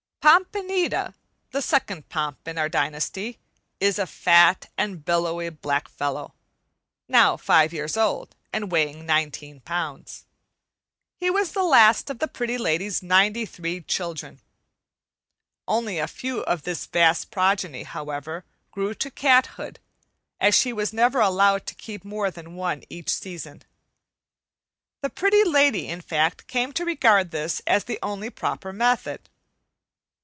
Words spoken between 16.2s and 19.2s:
of this vast progeny, however, grew to